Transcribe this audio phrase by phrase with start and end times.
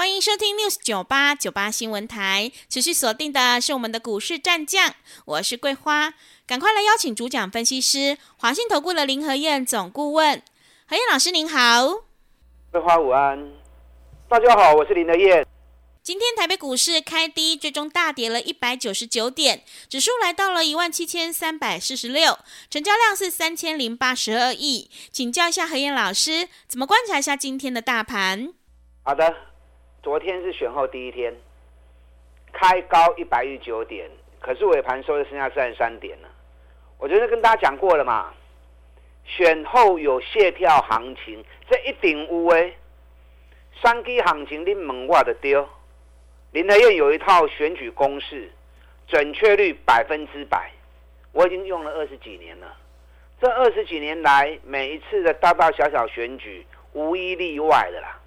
[0.00, 4.94] 欢迎收听 News 九八九八新闻台，持续锁定的是我们的股市战将，
[5.26, 6.14] 我是桂花，
[6.46, 10.42] 赶快来邀请主讲分析师华信投顾的林和燕总顾问，
[10.86, 11.86] 何燕老师您好，
[12.72, 13.52] 桂花午安，
[14.26, 15.46] 大家好，我是林和燕。
[16.02, 22.38] 今天台北股市开低，最终大跌了一百九十九点，指数来到了一万七千三百四十六，
[22.70, 28.54] 成交量是三千零八十二亿，请教一下何燕老师，怎么观察一下今天的大盘？
[29.02, 29.49] 好的。
[30.02, 31.34] 昨天是选后第一天，
[32.52, 34.10] 开高一百一十九点，
[34.40, 36.28] 可是尾盘收的剩下三十三点了。
[36.96, 38.32] 我昨天跟大家讲过了嘛，
[39.26, 42.74] 选后有谢票行情，这一定有诶。
[43.82, 45.68] 三 K 行情你猛挖的丢，
[46.52, 48.50] 林和彦有一套选举公式，
[49.06, 50.70] 准确率百分之百，
[51.32, 52.74] 我已经用了二十几年了。
[53.38, 58.18] 这二十几年来，每一次的大大小小选举，无一例外的啦。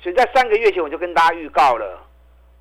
[0.00, 2.00] 所以在三个月前我就跟大家预告了，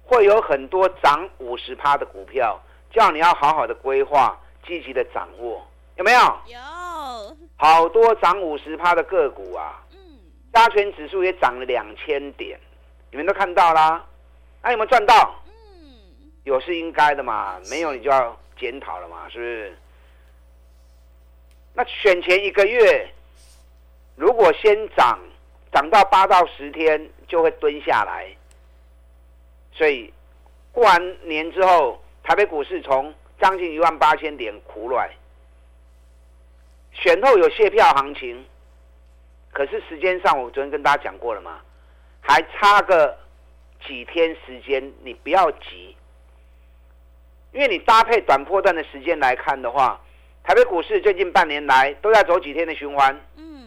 [0.03, 2.59] 会有很多涨五十趴的股票，
[2.91, 4.35] 叫你要好好的规划，
[4.66, 5.63] 积极的掌握，
[5.97, 6.19] 有没有？
[6.47, 9.99] 有，好多涨五十趴的个股啊，嗯，
[10.52, 12.59] 加权指数也涨了两千点，
[13.11, 14.03] 你们都看到啦，
[14.63, 15.35] 那、啊、有没有赚到？
[15.45, 15.53] 嗯，
[16.43, 19.77] 有是应该的嘛，没有你就要检讨了嘛，是不是？
[21.75, 23.08] 那选前一个月，
[24.15, 25.19] 如果先涨。
[25.69, 28.28] 涨到八到十天就会蹲下来，
[29.73, 30.14] 所以
[30.72, 35.09] 过完年之后，台北股市从将近一万八千点苦软，
[36.94, 38.45] 选后有卸票行情，
[39.52, 41.60] 可是时间上我昨天跟大家讲过了嘛，
[42.21, 43.17] 还差个
[43.86, 45.95] 几天时间，你不要急，
[47.52, 50.02] 因为你搭配短波段的时间来看的话，
[50.44, 53.20] 台北股市最近半年来都在走几天的循环。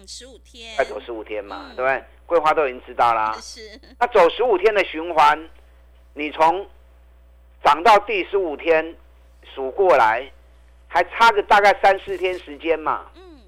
[0.07, 2.03] 十五天，再走十五天嘛，嗯、对不对？
[2.31, 3.33] 桂花都已经知道啦。
[3.43, 3.61] 是。
[3.99, 5.49] 那走十五天的循环，
[6.15, 6.65] 你从
[7.65, 8.95] 涨到第十五天
[9.53, 10.31] 数过来，
[10.87, 13.11] 还差个大概三四天时间嘛。
[13.17, 13.41] 嗯。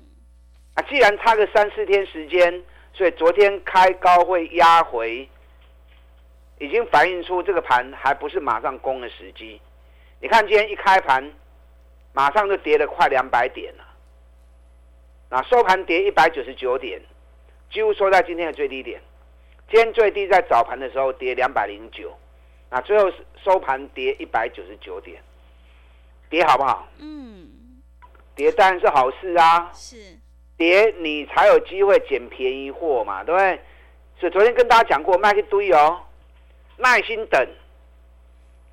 [0.75, 5.29] 啊，既然差个三四天时间，所以昨天开高会压回，
[6.59, 9.61] 已经反映出这个盘还不是马上攻的时机。
[10.21, 11.33] 你看今天一开盘，
[12.13, 13.85] 马上就跌了快两百点了。
[15.31, 17.01] 那收盘跌一百九十九点，
[17.73, 19.01] 几乎收在今天的最低点。
[19.71, 22.13] 今天最低在早盘的时候跌两百零九，
[22.69, 23.11] 那最后
[23.43, 25.23] 收盘跌一百九十九点，
[26.29, 26.87] 跌好不好？
[26.99, 27.49] 嗯，
[28.35, 29.71] 跌当然是好事啊。
[29.73, 29.97] 是，
[30.59, 33.61] 跌你才有机会捡便宜货嘛，对不对？
[34.21, 35.99] 所以昨天跟大家讲过，卖一堆哦，
[36.77, 37.49] 耐心等，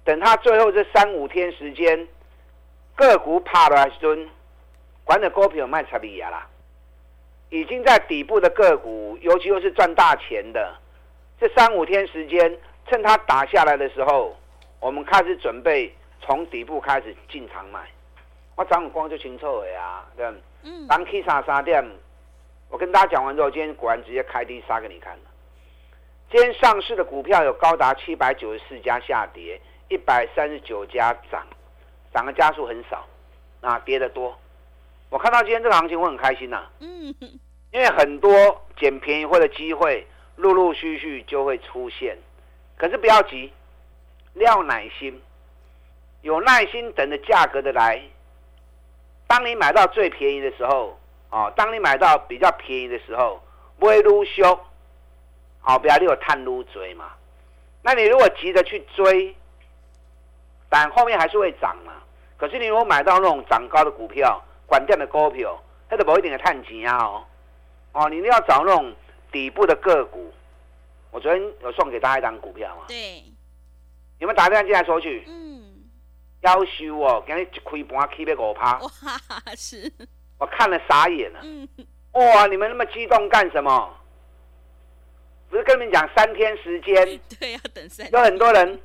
[0.03, 2.05] 等它最后这三五天时间，
[2.95, 4.29] 个股趴了蹲。
[5.05, 6.48] 管的股票卖差利亚啦，
[7.49, 10.75] 已经在底部的个股，尤其又是赚大钱的，
[11.39, 14.35] 这三五天时间，趁它打下来的时候，
[14.79, 17.79] 我们开始准备从底部开始进场买。
[18.55, 20.37] 我张五光就清楚了呀，对吧？
[20.63, 20.85] 嗯。
[20.87, 21.83] 当 K 三杀店，
[22.69, 25.23] 我跟大家讲完之后，今天果然直接开低杀给你看了。
[26.29, 31.47] 今天上市的股票有高达七百九十四家下跌，一百三十九家涨，
[32.13, 33.07] 涨的家数很少，
[33.61, 34.37] 啊跌的多。
[35.09, 36.71] 我看到今天这个行情，我很开心呐、啊。
[36.79, 37.13] 嗯，
[37.71, 38.29] 因为很多
[38.77, 40.05] 捡便宜货的机会，
[40.35, 42.17] 陆陆续续就会出现。
[42.77, 43.51] 可是不要急，
[44.35, 45.21] 要耐心，
[46.21, 48.01] 有耐心等着价格的来。
[49.27, 50.97] 当你买到最便宜的时候，
[51.29, 53.41] 哦，当你买到比较便宜的时候，
[53.77, 54.59] 不会撸修，
[55.59, 57.11] 好，不要你有探撸追嘛。
[57.81, 59.35] 那你如果急着去追，
[60.69, 61.93] 但后面还是会涨嘛。
[62.37, 67.03] 可是你如果买到那种涨高的股票，关键的股票，它都不一定的探钱啊！
[67.03, 67.25] 哦，
[67.93, 68.93] 哦，你一定要找那种
[69.31, 70.31] 底部的个股。
[71.11, 72.83] 我昨天有送给大家一张股票嘛？
[72.87, 73.23] 对。
[74.19, 75.25] 有没有打电话进来索取？
[75.27, 75.89] 嗯。
[76.41, 78.77] 要修哦，今日一开盘起要五趴。
[78.77, 78.89] 哇，
[79.57, 79.91] 是。
[80.37, 81.39] 我看了傻眼了。
[81.41, 81.67] 嗯。
[82.11, 83.95] 哇，你们那么激动干什么？
[85.49, 87.19] 不是跟你们讲三天时间？
[87.39, 88.11] 对，要等三天。
[88.11, 88.79] 有很多人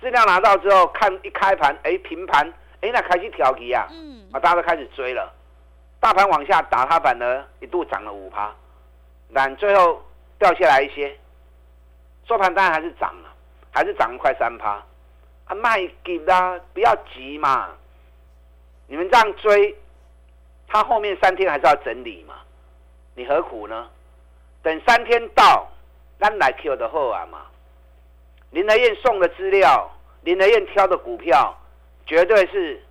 [0.00, 2.52] 资料拿到之后，看一开盘，哎，平盘。
[2.80, 3.86] 哎，那开始调皮啊！
[3.90, 5.32] 嗯，啊，大家都开始追了，
[6.00, 8.54] 大盘往下打，它反而一度涨了五趴，
[9.34, 10.02] 但最后
[10.38, 11.16] 掉下来一些，
[12.26, 13.28] 收盘当然还是涨了，
[13.70, 14.82] 还是涨了快三趴。
[15.44, 17.70] 啊，卖给啦，不要急嘛，
[18.86, 19.76] 你们这样追，
[20.66, 22.34] 它后面三天还是要整理嘛？
[23.14, 23.88] 你何苦呢？
[24.62, 25.68] 等三天到，
[26.18, 27.40] 咱来 Q 的后啊嘛。
[28.50, 29.90] 林德燕送的资料，
[30.22, 31.56] 林德燕挑的股票，
[32.10, 32.82] 绝对是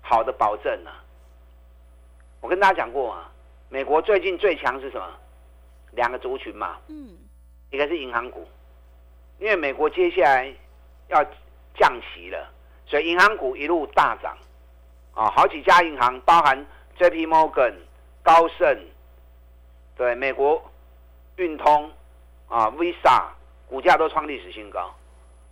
[0.00, 1.02] 好的保证啊。
[2.40, 3.28] 我跟大家讲过啊，
[3.68, 5.18] 美国最近最强是什么？
[5.90, 7.18] 两个族群嘛，嗯，
[7.70, 8.46] 一个是银行股，
[9.40, 10.54] 因为美国接下来
[11.08, 11.24] 要
[11.74, 12.52] 降息了，
[12.86, 14.38] 所以银行股一路大涨，
[15.12, 16.64] 啊，好几家银行，包含
[17.00, 17.26] J.P.
[17.26, 17.74] Morgan、
[18.22, 18.78] 高盛，
[19.96, 20.62] 对，美国
[21.34, 21.90] 运通
[22.46, 23.24] 啊，Visa，
[23.66, 24.94] 股价都创历史新高，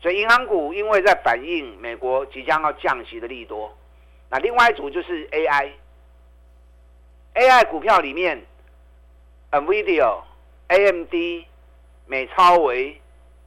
[0.00, 3.76] 所以银行股因为在反映美国即将要降息的利多，
[4.31, 5.76] 那另外一组就是 AI，AI
[7.69, 8.43] 股票里面
[9.50, 10.23] ，NVIDIA。
[10.73, 11.12] AMD、
[12.06, 13.00] 美超微、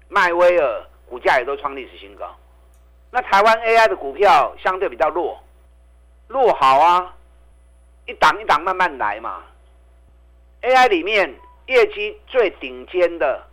[0.09, 2.35] 迈威尔股价也都创历史新高。
[3.09, 5.41] 那台湾 AI 的股票相对比较弱，
[6.27, 7.15] 弱好啊，
[8.07, 9.41] 一档一档慢慢来嘛。
[10.63, 11.33] AI 里面
[11.67, 13.47] 业绩最顶尖的，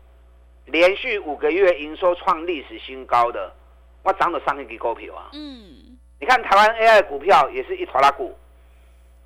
[0.70, 3.52] 连续五个月营收创历史新高的，
[4.02, 5.30] 我涨了上一个股票啊。
[5.32, 8.36] 嗯，你看台湾 AI 股票也是一坨拉股，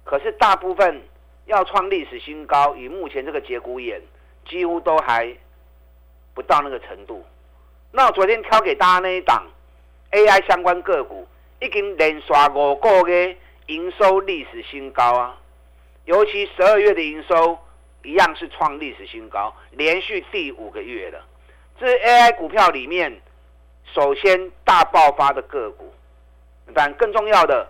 [0.05, 1.03] 可是大部分
[1.47, 4.01] 要创历史新高，以目前这个节骨眼。
[4.47, 5.35] 几乎都还
[6.35, 7.25] 不到那个程度。
[7.91, 9.43] 那我昨天挑给大家那一档
[10.11, 11.27] AI 相关个股，
[11.63, 13.35] 已经连刷五个月
[13.69, 15.41] 营收历史新高啊！
[16.05, 17.59] 尤其十二月的营收
[18.03, 21.25] 一样是创历史新高，连续第五个月了。
[21.79, 23.21] 这 AI 股票里面
[23.93, 25.93] 首先大爆发的个股，
[26.75, 27.69] 但更重要的，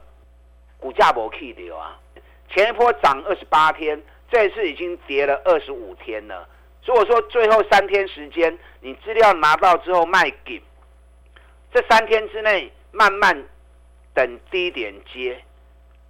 [0.78, 1.98] 股价没起掉啊！
[2.50, 6.48] 前一波涨二十八天，这次已经跌了二十五天了。
[6.84, 10.62] 如果说最后三天时间，你资料拿到之后卖给，
[11.72, 13.42] 这三天之内慢慢
[14.12, 15.42] 等低点接，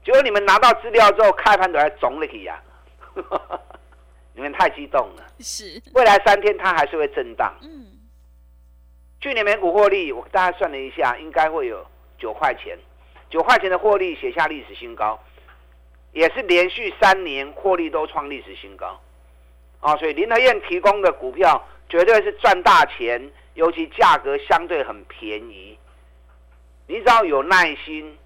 [0.04, 2.60] 结果你们拿到资料之后开盘都还肿了起呀，
[4.34, 5.26] 你们太激动了。
[5.38, 7.54] 是，未来三天它还是会震荡。
[7.62, 7.86] 嗯，
[9.20, 11.86] 去年美股获利，我大概算了一下，应该会有
[12.18, 12.76] 九块钱，
[13.30, 15.18] 九块钱的获利写下历史新高，
[16.12, 19.00] 也是连续三年获利都创历史新高。
[19.80, 25.78] 啊，所以林和燕提供的股票绝对是赚大钱，尤其价格相对很便宜。
[26.86, 28.18] 你只要有耐心，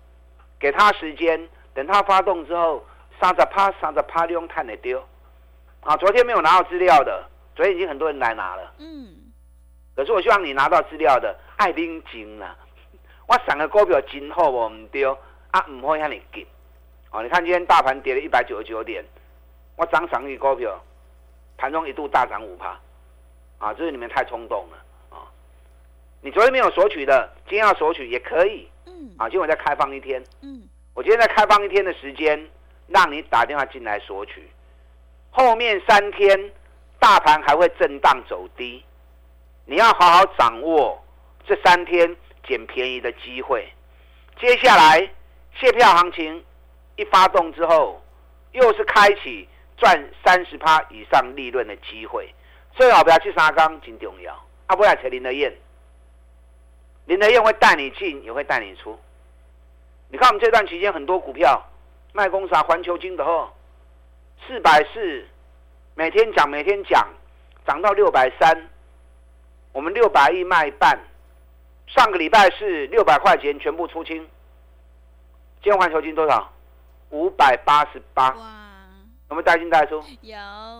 [0.58, 2.84] 给他时间，等他发动之后，
[3.20, 5.06] 三十趴、三十趴，利用碳的丢。
[5.88, 7.25] 啊，昨天没有拿到资料的，
[7.56, 8.75] 昨天已经很多人来拿了。
[8.79, 9.08] 嗯。
[9.96, 12.55] 可是我希望你拿到资料的，爱拎金了。
[13.26, 15.17] 我上个股票今后我唔丢
[15.50, 16.46] 啊，唔会让你紧。
[17.11, 19.02] 哦，你看今天大盘跌了一百九十九点，
[19.76, 20.79] 我涨上一股票。
[21.56, 22.79] 盘中一度大涨五趴，
[23.58, 24.76] 啊，这是你们太冲动了
[25.11, 25.26] 啊！
[26.20, 32.49] 你昨天没有索取的，今天要索取也可以，嗯，啊，今天我再开放一天，嗯，我今天再开放一天的时间，
[32.87, 34.49] 让你打电话进来索取。
[35.38, 36.52] 后面三天
[36.99, 38.85] 大盘还会震荡走低，
[39.67, 41.00] 你要好好掌握
[41.46, 43.73] 这三天捡便宜的机会。
[44.40, 44.99] 接下来
[45.55, 46.44] 谢票行情
[46.96, 48.02] 一发动之后，
[48.52, 49.49] 又是开启。
[49.81, 52.34] 赚三十趴以上利润的机会，
[52.73, 54.34] 最好不要去三钢，挺重要。
[54.67, 55.56] 啊，不要扯林德彦，
[57.05, 58.99] 林德彦会带你进，也会带你出。
[60.08, 61.65] 你看我们这段期间很多股票
[62.12, 63.48] 卖公啥环球金的货，
[64.48, 65.24] 四百四，
[65.98, 67.08] 每天讲每天讲，
[67.67, 68.56] 涨到六百三，
[69.72, 70.96] 我们六百亿卖一半。
[71.88, 74.17] 上个礼拜是六百块钱全部出清，
[75.60, 76.52] 今天环球金多少？
[77.10, 78.28] 五百八十八。
[79.28, 80.00] 有没有带进带出？
[80.20, 80.38] 有。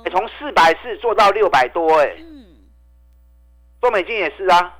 [0.09, 2.15] 从四百四做到六百多，哎。
[2.21, 2.47] 嗯。
[3.81, 4.79] 中美金也是啊，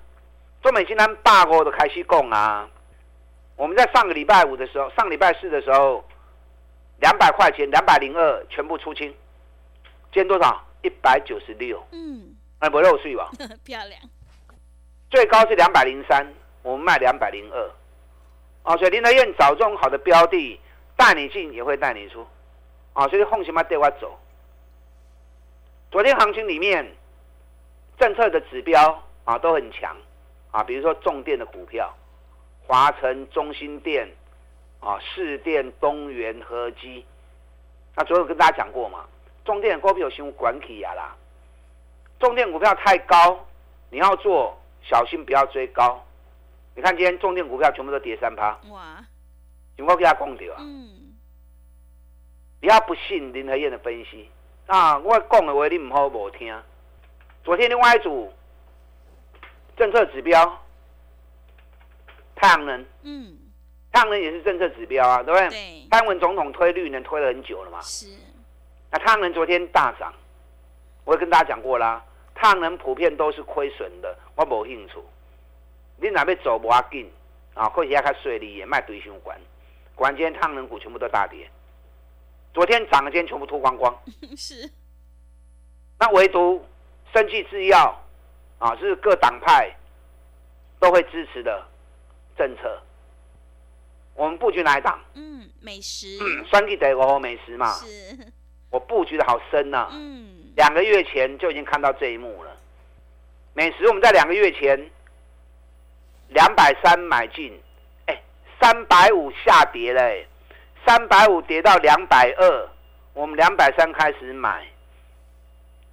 [0.63, 2.71] 中美金单大锅的开西供啊。
[3.57, 6.05] 我们在上个礼拜五的时候，上礼拜四的时候，
[7.01, 9.13] 两百块钱，两百零二全部出清。
[10.13, 10.65] 今天多少？
[10.83, 11.83] 一百九十六。
[11.93, 12.35] 嗯。
[12.61, 13.31] 哎，不漏税吧？
[13.65, 14.01] 漂亮。
[15.11, 16.27] 最高是两百零三，
[16.63, 17.71] 我们卖两百零二。
[18.65, 20.61] 哦，所以林德燕找这种好的标的，
[20.97, 22.27] 带你进也会带你出。
[22.93, 24.19] 啊，所以放心嘛，带我走。
[25.91, 26.87] 昨天行情里面，
[27.99, 29.97] 政策的指标啊都很强
[30.51, 31.95] 啊，比如说重电的股票，
[32.67, 34.09] 华晨、中心电
[34.81, 37.05] 啊、市电、东元、和基。
[37.97, 39.07] 那昨天跟大家讲过嘛，
[39.49, 41.17] 重电股票先管起呀啦。
[42.21, 43.47] 重电股票太高，
[43.89, 46.05] 你要做小心不要追高。
[46.75, 48.51] 你看今天重电股票全部都跌三趴。
[48.69, 49.03] 哇！
[49.77, 50.59] 有没有给他讲掉啊？
[50.61, 51.15] 嗯。
[52.61, 54.29] 不要不信林和燕的分析
[54.67, 54.99] 啊！
[54.99, 56.55] 我讲的话你唔好无听。
[57.43, 58.31] 昨天另外一组
[59.79, 60.63] 政策指标，
[62.37, 63.39] 太阳能，嗯，
[63.93, 65.49] 太阳能也是政策指标啊，对不对？
[65.49, 65.89] 对。
[65.91, 67.81] 蔡英文总统推绿能推了很久了嘛。
[67.81, 68.09] 是。
[68.91, 70.13] 那太阳能昨天大涨，
[71.05, 72.05] 我也跟大家讲过啦，
[72.35, 74.95] 太阳能普遍都是亏损的，我没兴趣。
[75.97, 77.11] 你哪边走不要紧
[77.55, 77.69] 啊？
[77.69, 79.39] 或许要看水利也卖堆胸管，
[79.95, 81.51] 关键太阳能股全部都大跌。
[82.55, 83.95] 昨天涨的，今天全部脱光光。
[84.37, 84.71] 是。
[85.99, 86.65] 那唯独
[87.13, 88.01] 生技制药
[88.59, 89.75] 啊，是各党派
[90.79, 91.67] 都会支持的
[92.37, 92.81] 政策。
[94.15, 94.99] 我们布局哪一档？
[95.15, 96.19] 嗯，美食。
[96.21, 97.73] 嗯，双季得哦，美食嘛。
[97.73, 98.33] 是。
[98.71, 99.89] 我布局的好深呐、啊。
[99.93, 100.53] 嗯。
[100.57, 102.51] 两个月前就已经看到这一幕了。
[103.55, 104.91] 美食，我们在两个月前
[106.29, 107.61] 两百三买进，
[108.07, 108.23] 哎，
[108.61, 110.27] 三百五下跌嘞。
[110.87, 112.69] 三百五跌到两百二，
[113.13, 114.67] 我们两百三开始买，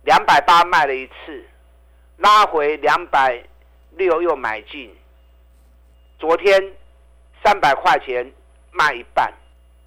[0.04, 1.44] 两百八卖了一次，
[2.18, 3.44] 拉回两百
[3.92, 4.96] 六又买进。
[6.18, 6.72] 昨天
[7.44, 8.32] 三百块钱
[8.72, 9.34] 卖一半，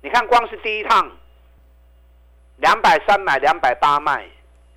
[0.02, 1.10] 你看光是第一趟，
[2.58, 4.26] 两百三买两百八卖，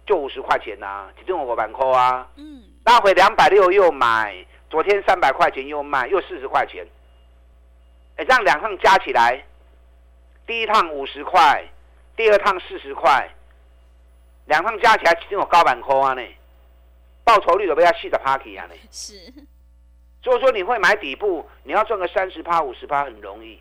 [0.05, 2.27] 就五十块钱呐、啊，其中我板扣啊。
[2.35, 2.63] 嗯。
[2.83, 4.35] 拉回两百六又买，
[4.69, 6.83] 昨天三百块钱又卖，又四十块钱。
[8.17, 9.43] 哎，这样两趟加起来。
[10.47, 11.63] 第一趟五十块，
[12.15, 13.29] 第二趟四十块，
[14.45, 16.21] 两趟加起来其中有高板扣啊呢，
[17.23, 18.73] 报酬率有没有四十趴起啊呢？
[18.91, 19.13] 是，
[20.23, 23.59] 所以说你会买底部，你要赚个三十趴、五十趴很容易。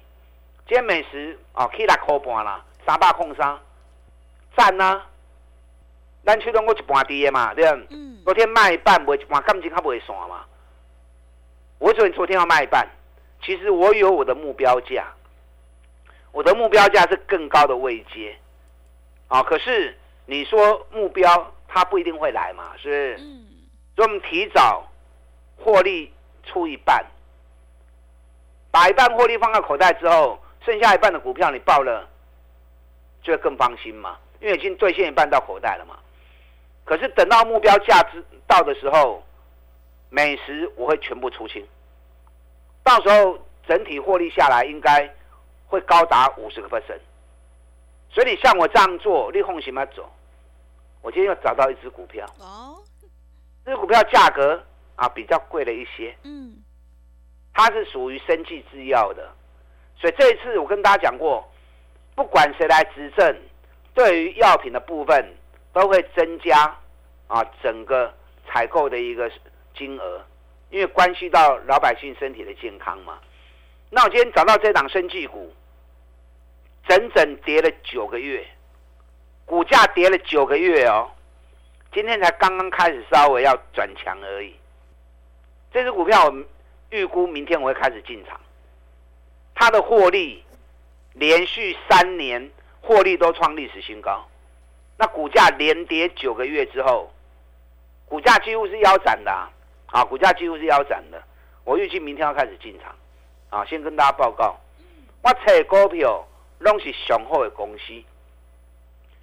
[0.67, 3.57] 今天美食啊，起来扣半啦，三百控三，
[4.61, 5.01] 赞呐！
[6.23, 7.87] 咱手中我一半跌嘛，对不？
[7.95, 8.23] 嗯。
[8.25, 10.45] 昨天卖一半，卖一半，感情还不会散嘛？
[11.79, 12.87] 我昨昨天要卖一半，
[13.43, 15.07] 其实我有我的目标价。
[16.33, 18.37] 我的目标价是更高的位阶，
[19.29, 23.17] 啊，可是你说目标它不一定会来嘛，是不是？
[23.25, 23.47] 嗯。
[23.97, 24.87] 所以我们提早
[25.57, 26.13] 获利
[26.45, 27.03] 出一半，
[28.71, 32.07] 把一半获利放到口袋之后，剩下一半的股票你报了，
[33.23, 35.99] 就会更放心嘛，因为已经兑现一半到口袋了嘛。
[36.85, 39.23] 可是等到目标价值到的时候，
[40.09, 41.67] 美食我会全部出清，
[42.83, 45.09] 到时候整体获利下来应该。
[45.71, 46.99] 会高达五十个 percent，
[48.11, 49.87] 所以你像我这样做，你放心吗？
[49.95, 50.11] 走。
[51.01, 52.77] 我今天又找到一只股票，哦，
[53.65, 54.61] 这只股票价格
[54.97, 56.57] 啊比较贵了一些，嗯，
[57.55, 59.31] 它是属于生技制药的，
[59.97, 61.49] 所以这一次我跟大家讲过，
[62.17, 63.37] 不管谁来执政，
[63.95, 65.35] 对于药品的部分
[65.73, 66.77] 都会增加
[67.29, 68.13] 啊整个
[68.47, 69.31] 采购的一个
[69.75, 70.25] 金额，
[70.71, 73.19] 因为关系到老百姓身体的健康嘛。
[73.91, 75.55] 那我今天找到这档生技股。
[76.89, 78.45] 整整跌了九个月，
[79.45, 81.09] 股价跌了九个月哦，
[81.93, 84.57] 今天才刚刚开始稍微要转强而已。
[85.71, 86.35] 这支股票我
[86.89, 88.41] 预估明天我会开始进场，
[89.55, 90.43] 它的获利
[91.13, 94.27] 连续三年获利都创历史新高，
[94.97, 97.11] 那股价连跌九个月之后，
[98.07, 99.51] 股价几乎是腰斩的啊，
[99.87, 101.23] 啊，股价几乎是腰斩的。
[101.65, 102.95] 我预计明天要开始进场，
[103.51, 104.59] 啊，先跟大家报告，
[105.23, 106.27] 我炒股票。
[106.61, 108.05] 拢是雄厚的公司，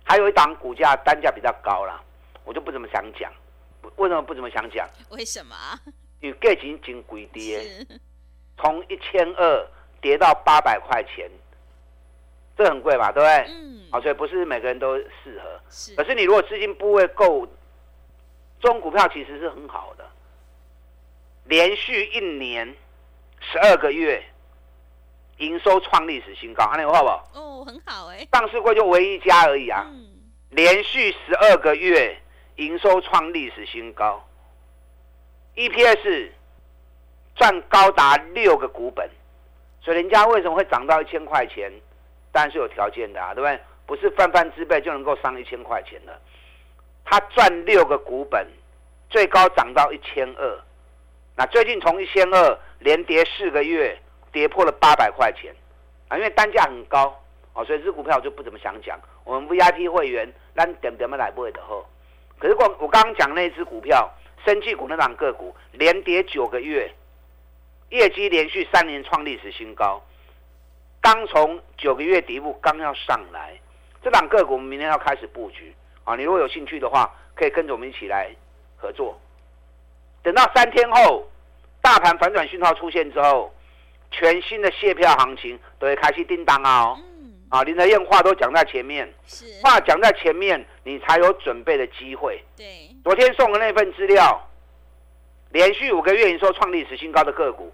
[0.04, 2.02] 还有一档股价单价比较高啦，
[2.46, 3.32] 我就不怎么想讲。
[3.98, 4.90] 为什么不怎么想讲？
[5.12, 5.56] 为什么？
[6.20, 7.86] 因为价钱真贵跌，
[8.58, 9.68] 从一千二
[10.02, 11.30] 跌到八百块钱，
[12.58, 13.12] 这很贵吧？
[13.12, 13.54] 对不对？
[13.54, 13.88] 嗯。
[13.92, 15.60] 好，所以不是每个人都适合。
[15.70, 15.96] 是。
[15.96, 17.48] 可是你如果资金部位够，
[18.60, 20.06] 这种股票其实是很好的，
[21.46, 22.76] 连续一年
[23.40, 24.24] 十二个月。
[25.40, 27.24] 营收创历史新高，安利好不好？
[27.36, 28.28] 哦，很好哎。
[28.32, 29.86] 上市柜就唯一一家而已啊。
[29.88, 30.08] 嗯。
[30.50, 32.18] 连续十二个月
[32.56, 34.20] 营收创历史新高
[35.56, 36.32] ，EPS
[37.36, 39.08] 赚高达六个股本，
[39.80, 41.72] 所以人家为什么会涨到一千块钱？
[42.38, 43.60] 当然是有条件的啊，对不对？
[43.88, 46.22] 不是泛泛之辈就能够上一千块钱的。
[47.04, 48.46] 他赚六个股本，
[49.10, 50.60] 最高涨到一千二。
[51.36, 53.98] 那最近从一千二连跌四个月。
[54.30, 55.56] 跌破了八百块钱
[56.10, 57.18] 啊，因为单价很高
[57.54, 59.00] 哦，所以这股票我就不怎么想讲。
[59.24, 61.84] 我们 VIP 会员咱点点么来不会的吼。
[62.38, 64.08] 可是我我刚刚讲那只股票，
[64.46, 66.92] 生技股那档个股连跌九个月，
[67.90, 70.04] 业绩连续三年创历史新高，
[71.08, 73.58] 刚从九个月底部刚要上来，
[74.04, 75.74] 这档个股我们明天要开始布局
[76.04, 76.18] 啊。
[76.18, 78.30] 你如果有兴趣的话，可以跟着我们一起来
[78.76, 79.18] 合作。
[80.22, 81.26] 等到三天后，
[81.82, 83.54] 大盘反转讯号出现之后。
[84.10, 86.86] 全新的卸票行情都会开始叮当啊！
[86.86, 92.42] 哦，嗯、啊，林德燕话都讲在前面，是话讲在前面，你才有准备的机会。
[92.56, 94.42] 对，昨天送的那份资料，
[95.52, 97.70] 连续五个月营收创历史新高的个股，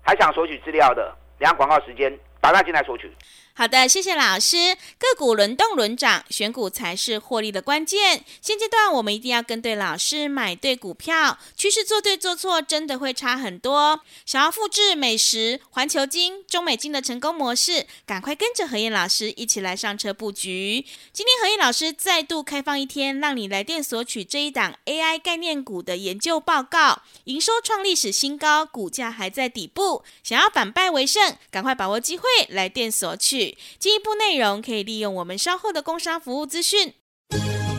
[0.00, 2.16] 还想索取资料的，两广告时间，
[2.48, 3.12] 打电话进来索取。
[3.52, 4.76] 好的，谢谢老师。
[4.98, 8.24] 个股轮动轮涨，选股才是获利的关键。
[8.40, 11.36] 现阶段我们一定要跟对老师，买对股票。
[11.56, 14.00] 趋势做对做错，真的会差很多。
[14.24, 20.86] 想要复制美食、环球金、中美金的成功模式，赶快跟着何燕老师一起来上车布局。
[21.12, 30.04] 今天何燕老师再度开放一天，让你来电索取这一档 AI 概念股的研究报告，营收创历史新高，股价还在底部。
[30.22, 33.56] 想要反败为胜，赶快把握机会来电索取。
[33.78, 36.94] 进一步内容可以利用我们稍后的工商服务资讯。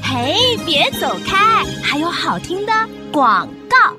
[0.04, 2.74] 嘿，别走开，还有好听的
[3.12, 3.96] 广告。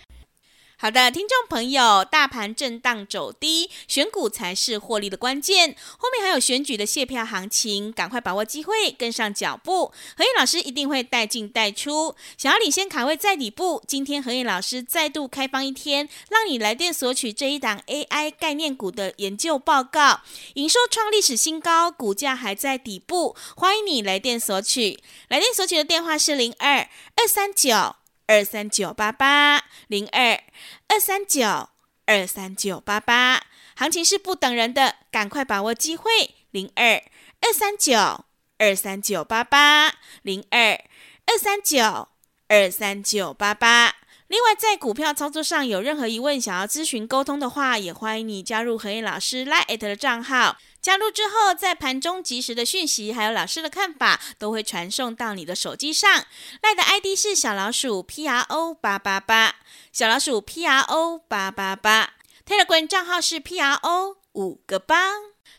[0.82, 5.76] 好的，听众朋友，大盘震荡走低，选股才是获利的关键。
[5.98, 9.92] 后面还有选举的谢票行情，赶快把握机会，跟上脚步。
[10.16, 12.14] 何燕老师一定会带进带出。
[12.38, 20.22] 想要领先卡位在底部，今天何燕老师再度开放一天，让你来电索取这一档 AI 概念股的研究报告，
[20.54, 24.98] 营收创历史新高，股价还在底部，欢迎你来电索取。
[25.28, 27.99] 来电索取的电话是零二二三九。
[28.30, 30.40] 二三九八八零二
[30.86, 31.68] 二三九
[32.06, 33.42] 二三九八八，
[33.74, 36.36] 行情是不等人的，赶快把握机会。
[36.52, 37.02] 零二
[37.40, 38.26] 二三九
[38.58, 40.80] 二三九八八零二
[41.26, 42.06] 二三九
[42.46, 43.96] 二三九八八。
[44.28, 50.56] 另外，在股票操作上有任何疑问，想要咨询沟通的话，也欢迎你加入何燕老师 LINE@ 的账号。
[50.82, 56.24] 加入之后，在盘中及时的讯息，还有老师的看法，都会传送到你的手机上。
[56.62, 59.56] 赖的 ID 是小老鼠 P R O 八八八，
[59.92, 62.14] 小老鼠 P R O 八八八。
[62.46, 65.10] Telegram 账号是 P R O 五个八。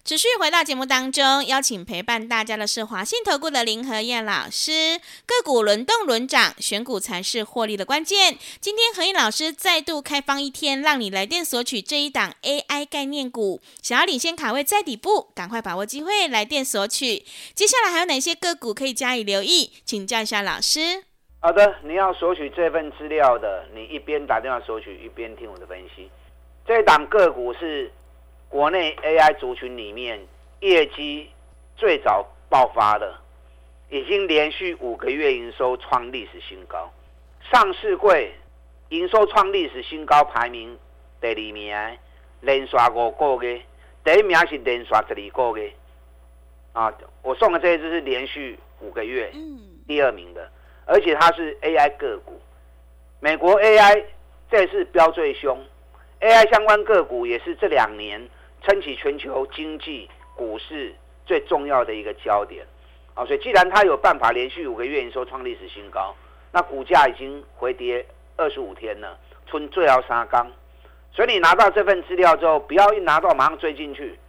[0.03, 5.00] 持续回到节目当中，邀请陪伴大家的是华信投顾的林和燕老师。
[5.27, 8.36] 个股轮动轮涨，选股才是获利的关键。
[8.60, 13.62] 今天和燕老师再度开放一天，让你来电索取这一档 AI 概念股。
[13.84, 17.24] 想要领先卡位在底部，赶快把握机会来电索取。
[17.53, 19.72] 接下来还有哪些个股可以加以留意？
[19.85, 21.03] 请教一下老师。
[21.40, 26.09] 好的，你要索取这份资料的，你一边打电话索取，一边听我的分析。
[26.66, 27.92] 这一档个股是。
[28.51, 30.20] 国内 AI 族群里面
[30.59, 31.31] 业绩
[31.77, 33.16] 最早爆发的，
[33.90, 36.92] 已经连续五个月营收创历史新高，
[37.50, 38.29] 上市柜
[38.90, 40.77] 营收创历史新高排名
[41.22, 41.98] 第二名，
[42.42, 43.61] 连续五个月，
[44.03, 45.74] 第一名是连续十二个月。
[46.74, 49.31] 啊，我送的这一支是连续五个月
[49.87, 50.51] 第二名的，
[50.85, 52.37] 而且它是 AI 个股，
[53.22, 54.03] 美国 AI
[54.50, 55.57] 这次飙最凶
[56.20, 58.22] ，AI 相关个股也是这两年。
[58.64, 60.94] 撑起全球经济、股市
[61.26, 62.66] 最重要的一个焦点，
[63.16, 66.16] 啊，所以既然它有办法连续五个月营收创历史新高，
[66.52, 68.06] 那股价已经回跌
[68.38, 70.46] 二十五天了，春最要杀缸，
[71.12, 74.20] 所以你拿到这份资料之后，不要一拿到马上追进去，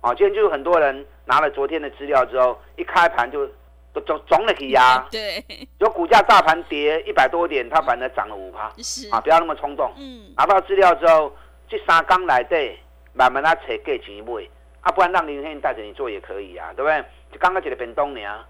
[0.00, 3.44] 啊，今天就有很多人拿了昨天的资料之后，一开盘就
[3.92, 5.44] 都总总了起压，对，
[5.78, 9.08] 有股价大盘跌一百多点，它反而涨了五趴，是。
[9.08, 11.34] 啊，不要那么冲动，嗯，拿到资料之后，
[11.68, 12.78] 这三缸来对。
[13.14, 14.46] 慢慢啊，扯价钱买，
[14.82, 17.00] 啊，不然让林天带着你做也可以啊，对不对？
[17.32, 18.44] 就刚刚讲的变动呢，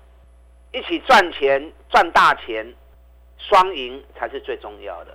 [0.73, 2.75] 一起赚钱赚大钱，
[3.39, 5.15] 双赢才是最重要的。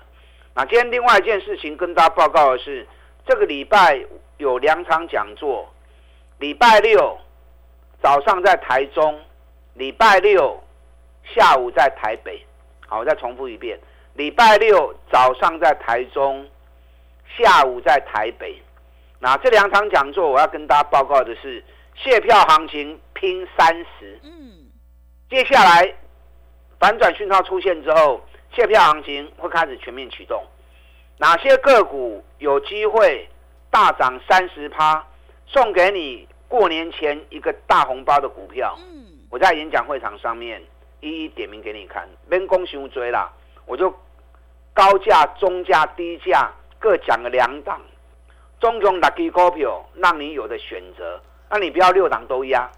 [0.54, 2.88] 那今天另外一件事情跟大家报告的是，
[3.26, 4.00] 这个礼拜
[4.38, 5.68] 有两场讲座，
[6.38, 7.18] 礼拜六
[8.02, 9.20] 早上在台中，
[9.74, 10.62] 礼拜六
[11.24, 12.46] 下午在台北。
[12.88, 13.80] 好，我再重复一遍，
[14.14, 16.48] 礼拜六早上在台中，
[17.38, 18.62] 下午在台北。
[19.22, 21.62] 那这两场讲座，我要跟大家报告的是，
[21.94, 24.18] 卸票行情拼三十。
[24.24, 24.70] 嗯，
[25.30, 25.94] 接下来
[26.80, 28.22] 反转讯号出现之后，
[28.56, 30.42] 卸票行情会开始全面启动。
[31.18, 33.28] 哪些个股有机会
[33.70, 35.06] 大涨三十趴？
[35.46, 38.74] 送给你过年前一个大红包的股票。
[38.78, 40.64] 嗯，我在演讲会场上面
[41.02, 43.30] 一一点名给你看，免讲伤追啦，
[43.66, 43.94] 我就
[44.74, 47.82] 高价、中价、低价各讲了两档。
[48.60, 52.70] 中种 lucky 股票，让你有的选择，那你不要六档都压，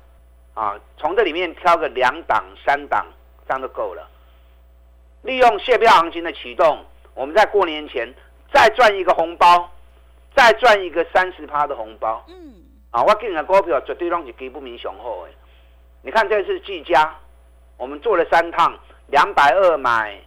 [0.54, 3.06] 啊，从这里面挑个两档、三档，
[3.48, 4.08] 这样就够了。
[5.24, 8.14] 利用卸票行情的启动，我们在过年前
[8.54, 9.70] 再赚一个红包，
[10.36, 12.24] 再赚一个三十趴的红包。
[12.28, 12.54] 嗯，
[12.92, 15.32] 啊，我给你的股票绝对让你给不明雄厚哎。
[16.04, 17.16] 你看这次技嘉，
[17.78, 20.20] 我们做了三趟，两百二买，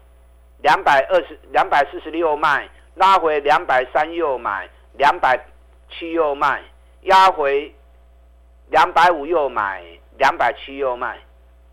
[0.62, 4.68] 两百二十，两百四十六卖，拉回两百三又买。
[4.96, 5.38] 两百
[5.90, 6.62] 七又卖，
[7.02, 7.74] 压回
[8.70, 9.82] 两百五又买，
[10.18, 11.18] 两百七又卖。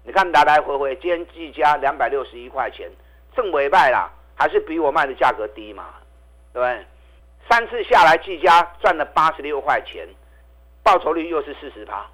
[0.03, 2.89] 你看来来回回，今天计价两百六十一块钱，
[3.35, 5.85] 正尾卖啦，还是比我卖的价格低嘛？
[6.51, 6.85] 对不对？
[7.49, 10.07] 三次下来，技嘉赚了八十六块钱，
[10.81, 12.05] 报酬率又是四十趴，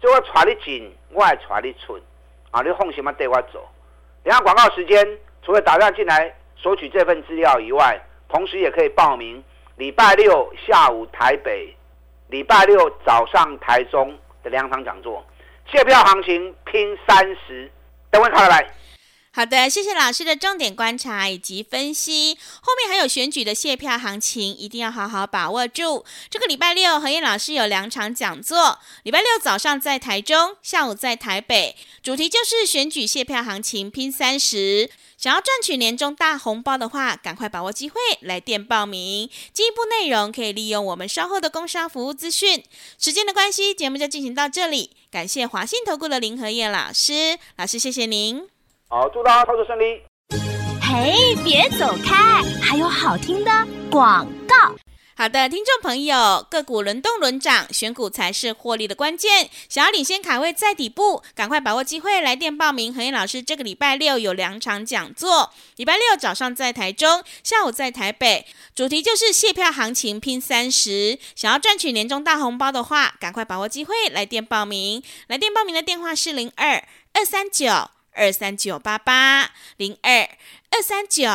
[0.00, 2.00] 所以我揣你紧，我也揣你蠢，
[2.50, 3.66] 啊，你放心嘛，带我走。
[4.22, 9.42] 等下广告时间，除了打电进来索取这份资料以外，同时也可以报名
[9.76, 11.74] 礼拜六下午台北，
[12.28, 15.24] 礼拜六早上台中的两场讲座，
[15.70, 17.70] 借票行情拼三十，
[18.10, 18.66] 等会看来。
[19.34, 22.36] 好的，谢谢老师的重点观察以及分析。
[22.60, 26.04] 后面还有选举的谢票行情，一定要好好把握住。
[26.28, 34.90] 这个礼拜六，何燕老师有两场讲座，礼拜六早上在台中，下午在台北，主题就是选举谢票行情拼三十。
[35.16, 39.30] 想要赚取年终大红包的话，赶快把握机会来电报名。
[39.54, 42.62] 进一步内容可以利用我们稍后的工商服务资讯。
[42.98, 44.90] 时间的关系，节目就进行到这里。
[45.10, 48.46] 感谢华信投顾的林和燕老师，老师谢谢您。
[48.94, 50.02] 好，祝大家操作顺利。
[50.82, 53.50] 嘿，别走开，还有好听的
[53.90, 54.54] 广告。
[55.16, 59.48] 好的，听众朋友，个股轮动轮涨，选股才是获利的关键。
[59.70, 62.92] 想要领先卡位在底部，赶快把握机会，来电报名。
[62.92, 71.18] 何燕老师这个礼拜六有两场讲座，礼拜六早上在台中，下午在台北，主题就是卸票行情拼三十。
[71.34, 75.02] 想要赚取年终大红包的话，赶快把握机会，来电报名。
[75.28, 77.88] 来电报名的电话是零二二三九。
[78.14, 80.28] 二三九八八零二
[80.70, 81.28] 二三九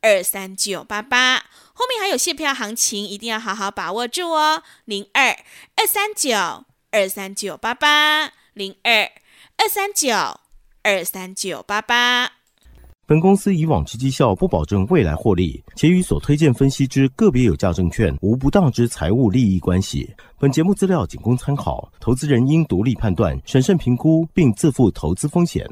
[0.00, 1.38] 二三九八八，
[1.72, 4.62] 后面还有谢票行情，一定要好好把握住哦。
[4.84, 5.28] 零二
[5.76, 9.10] 二三九二三九八八零二
[9.56, 10.12] 二三九
[10.82, 12.32] 二三九八八。
[13.06, 20.10] 本公司以往之绩效不保证未来获利，且与所推荐分析之个别有价证券无不当之财务利益关系。
[20.38, 25.66] 本节目资料仅供参考，投资人应独立判断、审慎评估，并自负投资风险。